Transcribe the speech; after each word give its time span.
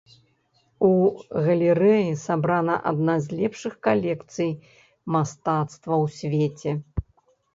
У 0.85 0.87
галерэі 1.47 2.07
сабрана 2.21 2.77
адна 2.91 3.17
з 3.25 3.37
лепшых 3.41 3.73
калекцый 3.87 4.49
мастацтва 5.17 5.95
ў 6.03 6.07
свеце. 6.17 6.71